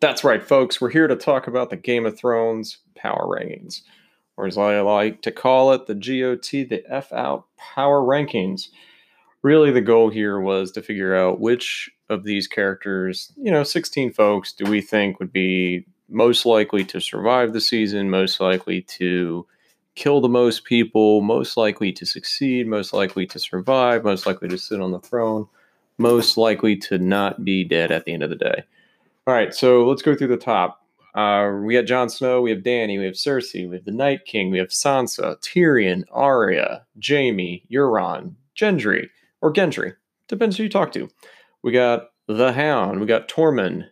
[0.00, 0.78] That's right, folks.
[0.78, 3.80] We're here to talk about the Game of Thrones power rankings,
[4.36, 8.68] or as I like to call it, the GOT, the F out power rankings.
[9.42, 14.12] Really, the goal here was to figure out which of these characters, you know, 16
[14.12, 19.46] folks, do we think would be most likely to survive the season, most likely to
[19.94, 24.58] kill the most people, most likely to succeed, most likely to survive, most likely to
[24.58, 25.48] sit on the throne,
[25.96, 28.62] most likely to not be dead at the end of the day.
[29.28, 30.80] All right, so let's go through the top.
[31.16, 34.24] Uh, we got Jon Snow, we have Dany, we have Cersei, we have the Night
[34.24, 39.08] King, we have Sansa, Tyrion, Arya, Jaime, Euron, Gendry,
[39.42, 39.94] or Gendry,
[40.28, 41.08] depends who you talk to.
[41.64, 43.88] We got the Hound, we got Tormund,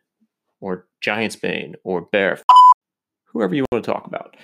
[0.61, 2.41] or Giantsbane, or Bear,
[3.25, 4.37] whoever you want to talk about.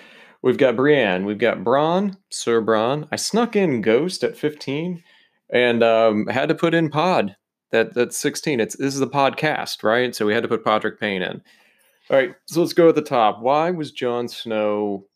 [0.42, 3.06] We've got Brienne, we've got Bronn, Sir Bronn.
[3.12, 5.04] I snuck in Ghost at 15
[5.50, 7.36] and um, had to put in Pod
[7.70, 8.60] that that's 16.
[8.60, 10.14] It's this is the podcast, right?
[10.14, 11.42] So we had to put Podrick Payne in.
[12.10, 13.40] All right, so let's go at the top.
[13.40, 15.06] Why was Jon Snow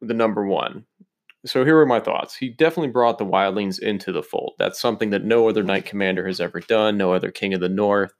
[0.00, 0.86] the number one?
[1.44, 2.34] So here are my thoughts.
[2.34, 4.54] He definitely brought the wildlings into the fold.
[4.58, 7.68] That's something that no other knight commander has ever done, no other king of the
[7.68, 8.12] north.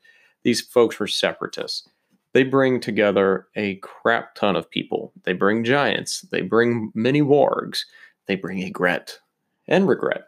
[0.45, 1.89] These folks were separatists.
[2.35, 5.13] They bring together a crap ton of people.
[5.25, 7.81] They bring giants, they bring many wargs,
[8.27, 9.19] they bring Ygritte
[9.67, 10.25] and regret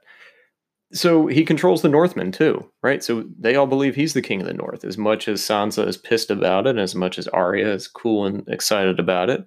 [0.93, 3.03] so he controls the Northmen too, right?
[3.03, 4.85] So they all believe he's the king of the North.
[4.85, 8.47] As much as Sansa is pissed about it, as much as Arya is cool and
[8.49, 9.45] excited about it,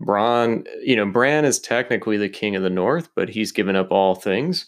[0.00, 3.90] Bronn, you know, Bran is technically the king of the North, but he's given up
[3.90, 4.66] all things.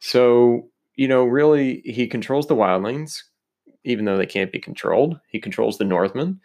[0.00, 3.22] So, you know, really, he controls the wildlings,
[3.84, 5.18] even though they can't be controlled.
[5.28, 6.40] He controls the Northmen.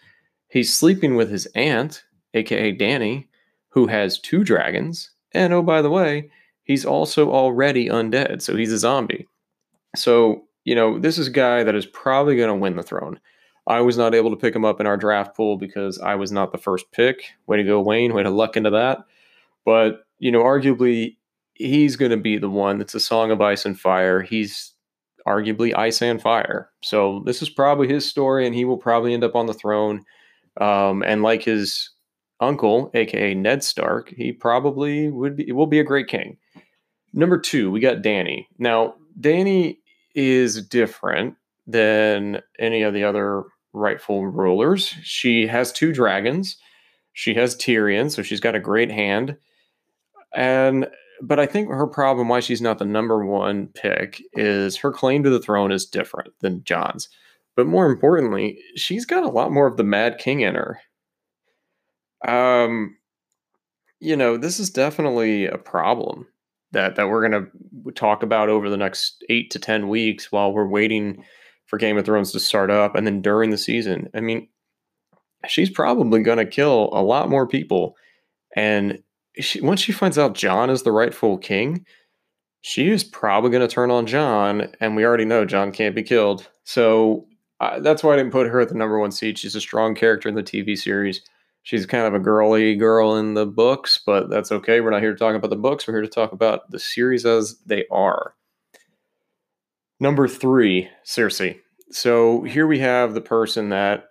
[0.50, 3.28] He's sleeping with his aunt, aka Dany,
[3.70, 5.12] who has two dragons.
[5.34, 6.32] And oh, by the way,
[6.70, 9.28] he's also already undead, so he's a zombie.
[9.96, 13.20] So, you know, this is a guy that is probably going to win the throne.
[13.66, 16.32] I was not able to pick him up in our draft pool because I was
[16.32, 17.24] not the first pick.
[17.48, 18.14] Way to go, Wayne.
[18.14, 19.00] Way to luck into that.
[19.66, 21.18] But, you know, arguably,
[21.56, 24.22] he's going to be the one that's a song of ice and fire.
[24.22, 24.76] He's
[25.28, 26.70] arguably ice and fire.
[26.84, 30.06] So this is probably his story, and he will probably end up on the throne.
[30.62, 31.90] Um, and like his
[32.40, 36.38] uncle, aka Ned Stark, he probably would be will be a great king.
[37.14, 38.46] Number two, we got Dany.
[38.58, 39.78] Now, Dany
[40.16, 41.36] is different
[41.66, 44.88] than any of the other rightful rulers.
[45.04, 46.58] She has two dragons.
[47.14, 49.38] She has Tyrion, so she's got a great hand.
[50.34, 50.88] And
[51.22, 55.24] but I think her problem why she's not the number one pick is her claim
[55.24, 57.10] to the throne is different than Jon's.
[57.56, 60.80] But more importantly, she's got a lot more of the Mad King in her.
[62.28, 62.98] Um,
[64.00, 66.28] you know, this is definitely a problem
[66.72, 70.54] that that we're going to talk about over the next eight to ten weeks while
[70.54, 71.24] we're waiting
[71.66, 74.10] for Game of Thrones to start up, and then during the season.
[74.14, 74.48] I mean,
[75.48, 77.96] she's probably going to kill a lot more people,
[78.56, 79.02] and
[79.40, 81.86] she, once she finds out Jon is the rightful king,
[82.62, 86.04] she is probably going to turn on Jon, and we already know Jon can't be
[86.04, 86.50] killed.
[86.64, 87.28] So
[87.60, 89.38] uh, that's why I didn't put her at the number one seat.
[89.38, 91.22] She's a strong character in the TV series
[91.70, 94.82] she's kind of a girly girl in the books, but that's okay.
[94.82, 95.88] We're not here to talk about the books.
[95.88, 98.34] We're here to talk about the series as they are.
[100.00, 101.60] Number three, Cersei.
[101.92, 104.06] So here we have the person that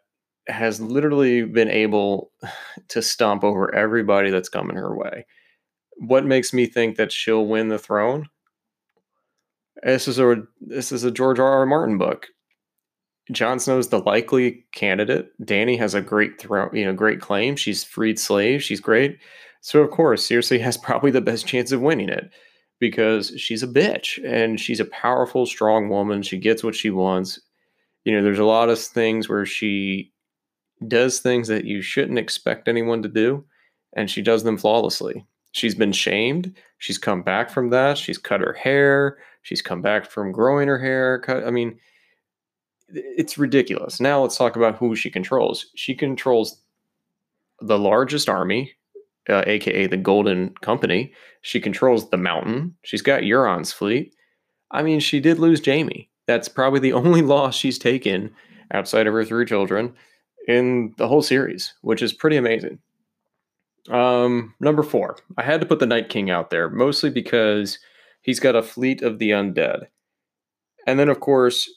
[0.46, 2.30] has literally been able
[2.90, 5.26] to stomp over everybody that's coming her way.
[5.96, 8.28] What makes me think that she'll win the throne?
[9.82, 11.58] This is a this is a George R.
[11.58, 11.66] R.
[11.66, 12.28] Martin book.
[13.30, 15.30] Jon Snow's the likely candidate.
[15.44, 17.56] Dany has a great throw, you know, great claim.
[17.56, 18.64] She's freed slaves.
[18.64, 19.18] She's great.
[19.60, 22.30] So of course, Cersei has probably the best chance of winning it
[22.80, 26.22] because she's a bitch and she's a powerful, strong woman.
[26.22, 27.40] She gets what she wants.
[28.04, 30.12] You know, there's a lot of things where she
[30.86, 33.44] does things that you shouldn't expect anyone to do,
[33.96, 35.26] and she does them flawlessly.
[35.52, 36.54] She's been shamed.
[36.78, 37.98] She's come back from that.
[37.98, 39.18] She's cut her hair.
[39.42, 41.18] She's come back from growing her hair.
[41.18, 41.44] Cut.
[41.44, 41.78] I mean,
[42.88, 44.00] it's ridiculous.
[44.00, 45.66] Now let's talk about who she controls.
[45.74, 46.60] She controls
[47.60, 48.72] the largest army,
[49.28, 51.12] uh, aka the Golden Company.
[51.42, 52.74] She controls the mountain.
[52.82, 54.14] She's got Euron's fleet.
[54.70, 56.08] I mean, she did lose Jaime.
[56.26, 58.34] That's probably the only loss she's taken
[58.72, 59.94] outside of her three children
[60.46, 62.78] in the whole series, which is pretty amazing.
[63.90, 67.78] Um, number four, I had to put the Night King out there, mostly because
[68.22, 69.86] he's got a fleet of the undead.
[70.86, 71.70] And then, of course,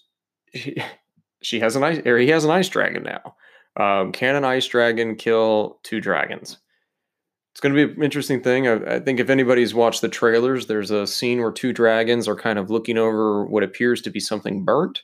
[1.41, 3.35] she has an ice or he has an ice dragon now.
[3.77, 6.57] Um, can an ice dragon kill two dragons?
[7.51, 8.67] It's going to be an interesting thing.
[8.67, 12.35] I, I, think if anybody's watched the trailers, there's a scene where two dragons are
[12.35, 15.01] kind of looking over what appears to be something burnt.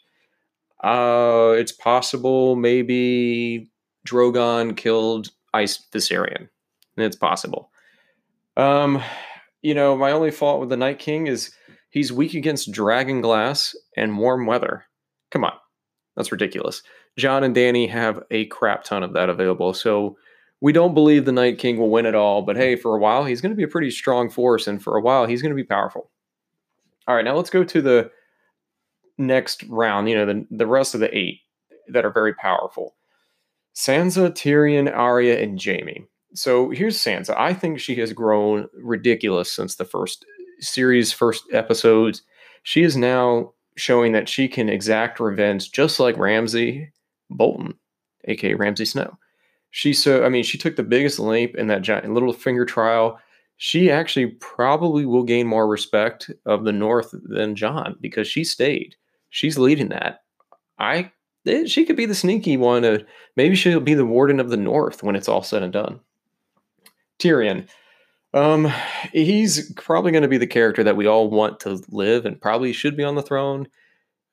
[0.84, 3.70] Uh, it's possible maybe
[4.08, 6.50] Drogon killed Ice Viserion.
[6.96, 7.70] It's possible.
[8.56, 9.02] Um,
[9.62, 11.52] you know, my only fault with the Night King is
[11.90, 14.86] he's weak against dragon glass and warm weather.
[15.32, 15.54] Come on.
[16.18, 16.82] That's ridiculous.
[17.16, 19.74] Jon and Dany have a crap ton of that available.
[19.74, 20.18] So
[20.60, 23.24] we don't believe the Night King will win it all, but hey, for a while,
[23.24, 25.56] he's going to be a pretty strong force, and for a while, he's going to
[25.56, 26.10] be powerful.
[27.08, 28.12] All right, now let's go to the
[29.20, 31.42] next round, you know, the, the rest of the eight
[31.88, 32.96] that are very powerful
[33.76, 36.06] Sansa, Tyrion, Arya, and Jaime.
[36.34, 37.36] So here's Sansa.
[37.38, 40.26] I think she has grown ridiculous since the first
[40.60, 42.24] series, first episodes.
[42.64, 46.92] She is now showing that she can exact revenge just like Ramsay
[47.30, 47.74] Bolton,
[48.26, 49.18] aka Ramsay Snow.
[49.72, 53.20] She so I mean she took the biggest leap in that giant Littlefinger trial.
[53.58, 58.96] She actually probably will gain more respect of the North than Jon because she stayed.
[59.30, 60.22] She's leading that.
[60.80, 61.12] I
[61.48, 62.86] eh, she could be the sneaky one.
[62.86, 63.00] Uh,
[63.36, 66.00] maybe she'll be the warden of the North when it's all said and done.
[67.20, 67.68] Tyrion.
[68.34, 68.72] Um,
[69.14, 72.74] he's probably going to be the character that we all want to live and probably
[72.74, 73.68] should be on the throne.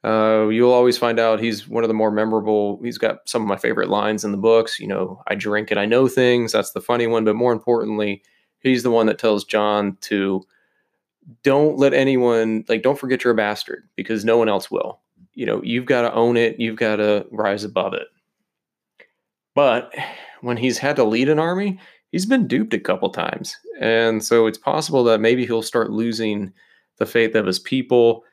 [0.05, 2.79] Uh, you'll always find out he's one of the more memorable.
[2.83, 4.79] He's got some of my favorite lines in the books.
[4.79, 6.53] You know, I drink and I know things.
[6.53, 7.25] That's the funny one.
[7.25, 8.23] But more importantly,
[8.61, 10.45] he's the one that tells Jon to
[11.43, 15.01] don't let anyone, like, don't forget you're a bastard because no one else will.
[15.33, 18.09] You know, you've got to own it, you've got to rise above it.
[19.55, 19.95] But
[20.43, 21.79] when he's had to lead an army,
[22.15, 23.57] he's been duped a couple times.
[23.81, 26.53] And so it's possible that maybe he'll start losing
[26.99, 28.25] the faith of his people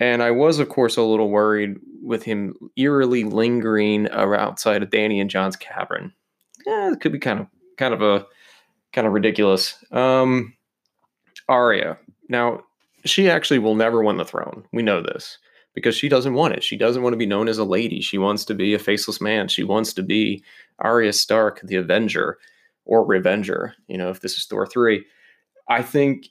[0.00, 5.20] and I was, of course, a little worried with him eerily lingering outside of Dany
[5.20, 6.12] and Jon's cavern.
[6.66, 7.46] Yeah, it could be kind of
[7.78, 8.26] kind of a
[8.92, 9.82] kind of ridiculous.
[9.92, 10.54] Um,
[11.48, 11.98] Arya.
[12.28, 12.64] Now,
[13.04, 14.64] she actually will never win the throne.
[14.72, 15.38] We know this
[15.74, 16.64] because she doesn't want it.
[16.64, 18.00] She doesn't want to be known as a lady.
[18.00, 19.48] She wants to be a faceless man.
[19.48, 20.42] She wants to be
[20.78, 22.38] Arya Stark, the Avenger
[22.84, 23.74] or Revenger.
[23.88, 25.04] You know, if this is Thor three,
[25.68, 26.26] I think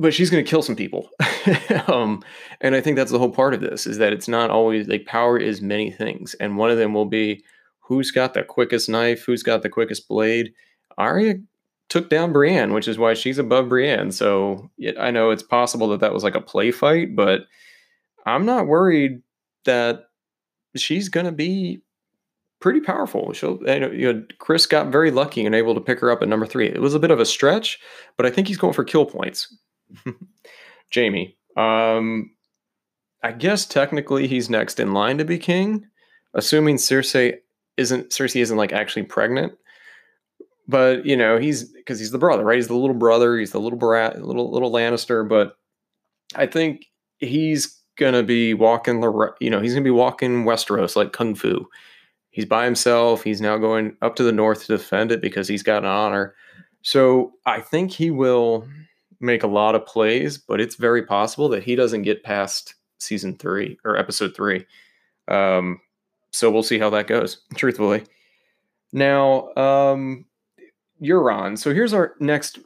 [0.00, 1.10] but she's going to kill some people.
[1.86, 2.22] um,
[2.62, 5.04] and I think that's the whole part of this is that it's not always like
[5.04, 6.34] power is many things.
[6.40, 7.44] And one of them will be
[7.80, 10.54] who's got the quickest knife, who's got the quickest blade.
[10.96, 11.34] Arya
[11.90, 14.10] took down Brienne, which is why she's above Brienne.
[14.10, 17.42] So I know it's possible that that was like a play fight, but
[18.24, 19.20] I'm not worried
[19.66, 20.04] that
[20.76, 21.82] she's going to be
[22.60, 23.32] pretty powerful.
[23.32, 26.46] She'll, you know, Chris got very lucky and able to pick her up at number
[26.46, 26.68] three.
[26.68, 27.78] It was a bit of a stretch,
[28.16, 29.56] but I think he's going for kill points.
[30.94, 32.30] Jaime, Um,
[33.22, 35.86] I guess technically he's next in line to be king,
[36.34, 37.38] assuming Cersei
[37.76, 39.52] isn't Cersei isn't like actually pregnant.
[40.68, 42.56] But you know he's because he's the brother, right?
[42.56, 43.36] He's the little brother.
[43.36, 45.28] He's the little brat, little little Lannister.
[45.28, 45.56] But
[46.36, 46.86] I think
[47.18, 51.66] he's gonna be walking the you know he's gonna be walking Westeros like kung fu.
[52.30, 53.22] He's by himself.
[53.22, 56.34] He's now going up to the north to defend it because he's got an honor.
[56.82, 58.66] So I think he will
[59.20, 63.36] make a lot of plays, but it's very possible that he doesn't get past season
[63.36, 64.64] three or episode three.
[65.28, 65.80] Um,
[66.32, 68.04] so we'll see how that goes, truthfully.
[68.92, 70.24] Now, um,
[71.02, 71.58] Euron.
[71.58, 72.58] So here's our next,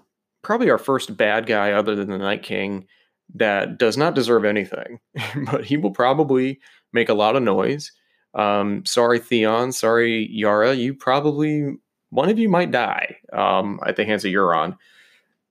[0.43, 2.87] probably our first bad guy other than the Night King
[3.35, 5.01] that does not deserve anything,
[5.51, 6.61] but he will probably
[6.93, 7.93] make a lot of noise.
[8.35, 9.73] Um, sorry, Theon.
[9.73, 10.75] Sorry, Yara.
[10.75, 11.77] You probably,
[12.11, 14.77] one of you might die um, at the hands of Euron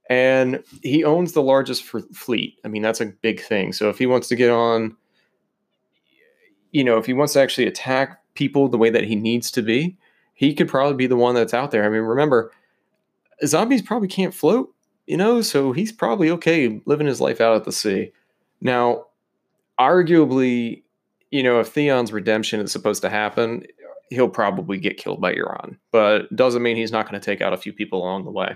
[0.10, 2.60] and he owns the largest fleet.
[2.64, 3.74] I mean, that's a big thing.
[3.74, 4.96] So if he wants to get on,
[6.72, 9.62] you know, if he wants to actually attack people the way that he needs to
[9.62, 9.98] be,
[10.34, 11.86] he could probably be the one that's out there.
[11.86, 12.52] I mean, remember,
[13.46, 14.74] zombies probably can't float,
[15.08, 18.12] you know, so he's probably okay living his life out at the sea.
[18.60, 19.06] Now,
[19.80, 20.83] arguably,
[21.34, 23.66] you know, if Theon's redemption is supposed to happen,
[24.12, 27.54] he'll probably get killed by Euron, but doesn't mean he's not going to take out
[27.54, 28.56] a few people along the way.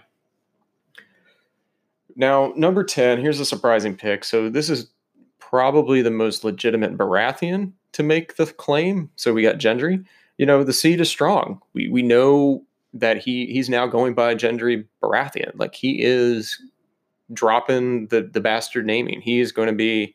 [2.15, 4.23] Now, number 10, here's a surprising pick.
[4.23, 4.91] So this is
[5.39, 9.09] probably the most legitimate Baratheon to make the claim.
[9.15, 10.05] So we got Gendry.
[10.37, 11.59] You know, the seed is strong.
[11.73, 15.51] We we know that he he's now going by Gendry Baratheon.
[15.55, 16.61] Like he is
[17.33, 19.21] dropping the the bastard naming.
[19.21, 20.13] He is going to be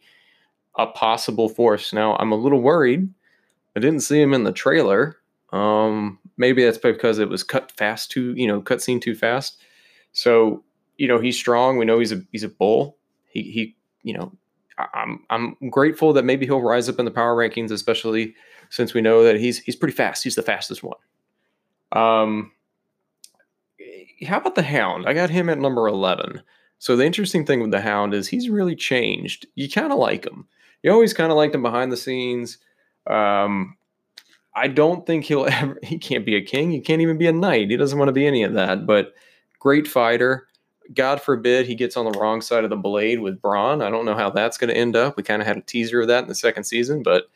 [0.76, 1.92] a possible force.
[1.92, 3.08] Now, I'm a little worried.
[3.76, 5.16] I didn't see him in the trailer.
[5.52, 9.60] Um, maybe that's because it was cut fast too, you know, cut scene too fast.
[10.12, 10.62] So
[10.96, 11.78] you know he's strong.
[11.78, 12.96] We know he's a he's a bull.
[13.28, 14.32] He he you know
[14.94, 18.34] I'm I'm grateful that maybe he'll rise up in the power rankings, especially
[18.70, 20.24] since we know that he's he's pretty fast.
[20.24, 20.98] He's the fastest one.
[21.92, 22.52] Um,
[24.26, 25.06] how about the Hound?
[25.06, 26.42] I got him at number eleven.
[26.78, 29.46] So the interesting thing with the Hound is he's really changed.
[29.54, 30.46] You kind of like him.
[30.82, 32.58] You always kind of liked him behind the scenes.
[33.06, 33.76] Um,
[34.54, 35.78] I don't think he'll ever.
[35.82, 36.70] He can't be a king.
[36.70, 37.70] He can't even be a knight.
[37.70, 38.86] He doesn't want to be any of that.
[38.86, 39.14] But
[39.58, 40.48] great fighter.
[40.94, 43.82] God forbid he gets on the wrong side of the blade with Bronn.
[43.82, 45.16] I don't know how that's going to end up.
[45.16, 47.28] We kind of had a teaser of that in the second season, but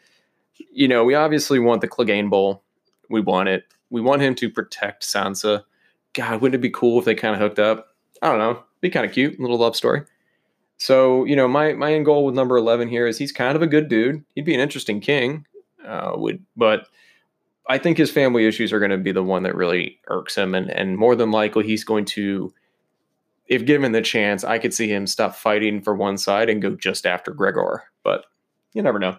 [0.71, 2.62] you know, we obviously want the Clegane Bowl.
[3.09, 3.65] We want it.
[3.91, 5.62] We want him to protect Sansa.
[6.12, 7.88] God, wouldn't it be cool if they kind of hooked up?
[8.21, 8.62] I don't know.
[8.81, 10.03] Be kind of cute, little love story.
[10.78, 13.62] So, you know, my my end goal with number eleven here is he's kind of
[13.62, 14.25] a good dude.
[14.35, 15.47] He'd be an interesting king.
[15.85, 16.88] Uh, would but
[17.68, 20.54] I think his family issues are going to be the one that really irks him,
[20.54, 22.52] and and more than likely he's going to,
[23.47, 26.76] if given the chance, I could see him stop fighting for one side and go
[26.76, 27.85] just after Gregor.
[28.02, 28.26] But
[28.75, 29.16] you never know.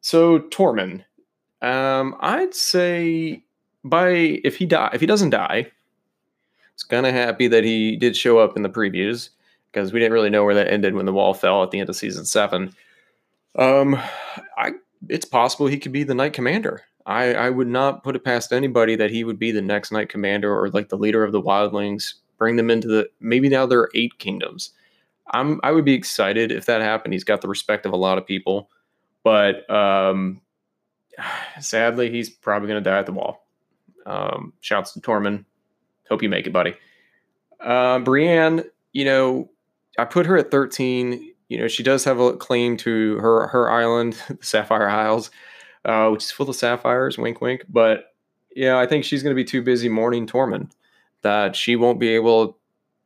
[0.00, 1.04] So Tormund,
[1.60, 3.44] um, I'd say
[3.84, 5.70] by if he die if he doesn't die,
[6.72, 9.30] it's kind of happy that he did show up in the previews
[9.72, 11.88] because we didn't really know where that ended when the wall fell at the end
[11.88, 12.74] of season seven.
[13.56, 14.00] Um,
[14.56, 14.72] I
[15.08, 16.82] it's possible he could be the Knight Commander.
[17.06, 20.08] I, I would not put it past anybody that he would be the next Knight
[20.10, 22.14] Commander or like the leader of the Wildlings.
[22.36, 24.70] Bring them into the maybe now there are eight kingdoms.
[25.30, 27.14] I'm I would be excited if that happened.
[27.14, 28.70] He's got the respect of a lot of people,
[29.24, 30.40] but um,
[31.60, 33.46] sadly he's probably going to die at the wall.
[34.06, 35.44] Um, shouts to Tormund.
[36.08, 36.74] Hope you make it, buddy.
[37.60, 39.50] Uh, Brienne, you know,
[39.98, 43.70] I put her at 13 you know, she does have a claim to her her
[43.70, 45.30] island, the Sapphire Isles,
[45.84, 47.18] uh, which is full of sapphires.
[47.18, 47.64] Wink, wink.
[47.68, 48.14] But
[48.54, 50.72] yeah, I think she's going to be too busy mourning Tormund
[51.22, 52.58] that she won't be able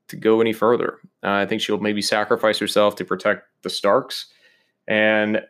[0.09, 0.99] to go any further.
[1.23, 4.27] Uh, I think she'll maybe sacrifice herself to protect the Starks,
[4.89, 5.41] and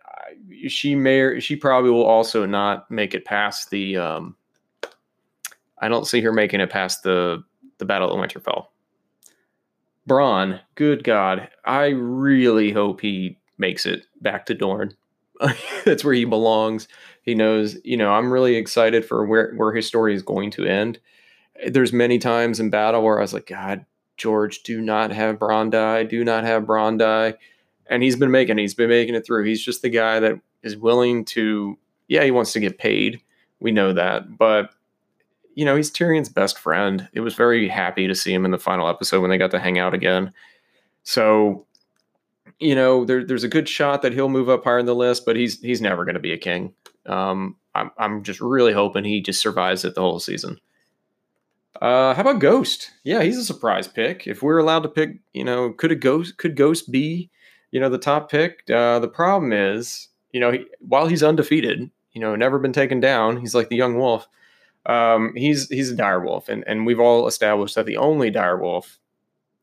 [0.68, 3.96] she may she probably will also not make it past the.
[3.96, 4.37] Um,
[5.80, 7.42] I don't see her making it past the
[7.78, 8.66] the Battle of Winterfell.
[10.09, 14.94] Bronn, good God, I really hope he makes it back to Dorne.
[15.85, 16.88] That's where he belongs.
[17.23, 20.66] He knows, you know, I'm really excited for where, where his story is going to
[20.66, 20.99] end.
[21.66, 25.71] There's many times in battle where I was like, God, George, do not have Bronn
[25.71, 27.35] die, do not have Bronn die.
[27.87, 29.44] And he's been making, he's been making it through.
[29.44, 31.78] He's just the guy that is willing to,
[32.09, 33.21] yeah, he wants to get paid.
[33.61, 34.71] We know that, but
[35.54, 37.09] you know, he's Tyrion's best friend.
[37.12, 39.61] It was very happy to see him in the final episode when they got to
[39.61, 40.32] hang out again.
[41.02, 41.66] So,
[42.59, 45.26] you know, there, there's a good shot that he'll move up higher in the list,
[45.26, 46.75] but he's he's never going to be a king.
[47.06, 50.59] Um, I'm I'm just really hoping he just survives it the whole season.
[51.80, 52.90] Uh, how about Ghost?
[53.02, 54.26] Yeah, he's a surprise pick.
[54.26, 57.30] If we're allowed to pick, you know, could a Ghost could Ghost be,
[57.71, 58.62] you know, the top pick?
[58.71, 63.00] Uh, the problem is, you know, he, while he's undefeated, you know, never been taken
[63.00, 64.28] down, he's like the young wolf
[64.87, 68.99] um, he's he's a direwolf, and and we've all established that the only direwolf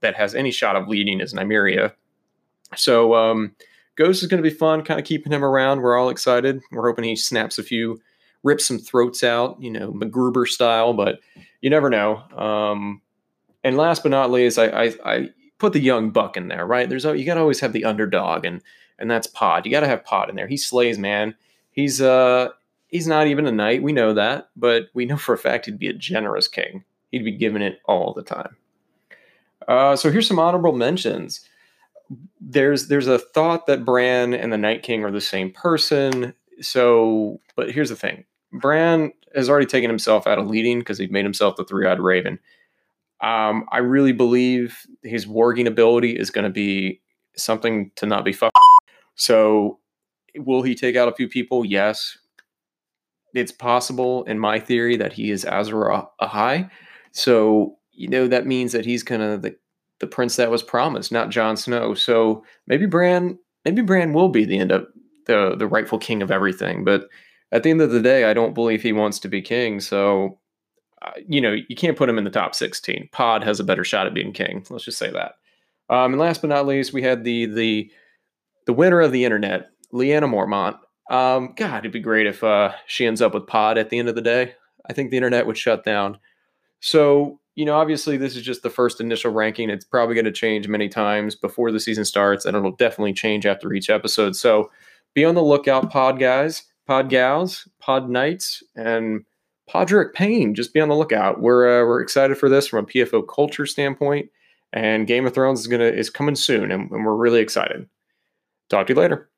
[0.01, 1.93] that has any shot of leading is Nymeria.
[2.75, 3.55] So um,
[3.95, 5.81] Ghost is going to be fun, kind of keeping him around.
[5.81, 6.61] We're all excited.
[6.71, 7.99] We're hoping he snaps a few,
[8.43, 11.19] rips some throats out, you know, MacGruber style, but
[11.61, 12.17] you never know.
[12.37, 13.01] Um,
[13.63, 16.87] and last but not least, I, I, I put the young buck in there, right?
[16.87, 18.61] There's you got to always have the underdog, and
[18.99, 19.65] and that's Pod.
[19.65, 20.47] You got to have Pod in there.
[20.47, 21.35] He slays, man.
[21.71, 22.49] He's uh
[22.89, 23.81] he's not even a knight.
[23.81, 26.83] We know that, but we know for a fact he'd be a generous king.
[27.11, 28.57] He'd be giving it all the time.
[29.67, 31.47] Uh, so here's some honorable mentions.
[32.41, 36.33] There's there's a thought that Bran and the Night King are the same person.
[36.59, 41.05] So, but here's the thing: Bran has already taken himself out of leading because he
[41.07, 42.39] made himself the three-eyed raven.
[43.21, 47.01] Um, I really believe his warging ability is going to be
[47.35, 48.57] something to not be fucked.
[49.13, 49.77] So,
[50.35, 51.63] will he take out a few people?
[51.63, 52.17] Yes
[53.33, 56.69] it's possible in my theory that he is Azor Ahai.
[57.11, 59.55] So, you know, that means that he's kind of the,
[59.99, 61.93] the prince that was promised, not Jon Snow.
[61.93, 64.87] So maybe Bran, maybe Bran will be the end of
[65.25, 66.83] the, the rightful king of everything.
[66.83, 67.07] But
[67.51, 69.79] at the end of the day, I don't believe he wants to be king.
[69.79, 70.39] So,
[71.01, 73.09] uh, you know, you can't put him in the top 16.
[73.11, 74.65] Pod has a better shot at being king.
[74.69, 75.35] Let's just say that.
[75.89, 77.91] Um, and last but not least, we had the the
[78.65, 80.77] the winner of the internet, Lyanna Mormont.
[81.09, 84.09] Um, God, it'd be great if uh, she ends up with Pod at the end
[84.09, 84.53] of the day.
[84.87, 86.19] I think the internet would shut down.
[86.79, 89.69] So, you know, obviously, this is just the first initial ranking.
[89.69, 93.45] It's probably going to change many times before the season starts, and it'll definitely change
[93.45, 94.35] after each episode.
[94.35, 94.71] So,
[95.13, 99.25] be on the lookout, Pod guys, Pod gals, Pod knights, and
[99.69, 100.55] Podrick Payne.
[100.55, 101.41] Just be on the lookout.
[101.41, 104.29] We're uh, we're excited for this from a PFO culture standpoint,
[104.73, 107.87] and Game of Thrones is gonna is coming soon, and, and we're really excited.
[108.69, 109.29] Talk to you later.